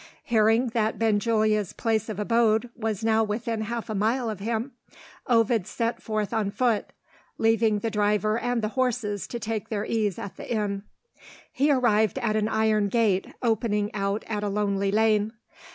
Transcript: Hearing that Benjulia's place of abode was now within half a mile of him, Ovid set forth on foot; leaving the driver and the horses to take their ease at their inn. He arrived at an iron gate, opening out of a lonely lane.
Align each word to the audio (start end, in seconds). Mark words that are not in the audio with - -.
Hearing 0.23 0.69
that 0.69 0.97
Benjulia's 0.97 1.73
place 1.73 2.09
of 2.09 2.17
abode 2.19 2.71
was 2.75 3.03
now 3.03 3.23
within 3.23 3.61
half 3.61 3.87
a 3.87 3.93
mile 3.93 4.31
of 4.31 4.39
him, 4.39 4.71
Ovid 5.27 5.67
set 5.67 6.01
forth 6.01 6.33
on 6.33 6.49
foot; 6.49 6.87
leaving 7.37 7.77
the 7.77 7.91
driver 7.91 8.39
and 8.39 8.63
the 8.63 8.69
horses 8.69 9.27
to 9.27 9.39
take 9.39 9.69
their 9.69 9.85
ease 9.85 10.17
at 10.17 10.37
their 10.37 10.47
inn. 10.47 10.81
He 11.51 11.69
arrived 11.71 12.17
at 12.17 12.35
an 12.35 12.47
iron 12.49 12.87
gate, 12.87 13.27
opening 13.43 13.93
out 13.93 14.23
of 14.27 14.41
a 14.41 14.49
lonely 14.49 14.91
lane. 14.91 15.33